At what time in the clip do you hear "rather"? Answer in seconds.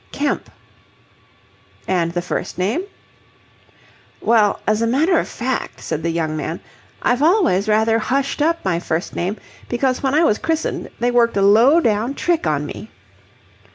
7.69-7.99